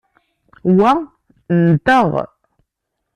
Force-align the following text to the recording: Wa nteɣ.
Wa 0.77 0.91
nteɣ. 1.73 2.09